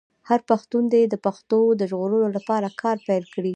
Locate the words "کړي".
3.33-3.49